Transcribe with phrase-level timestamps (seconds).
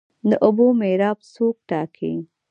[0.29, 2.13] د اوبو میراب څوک ټاکي؟